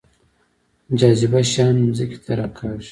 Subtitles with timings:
[0.99, 2.79] جاذبه شیان ځمکې ته راکاږي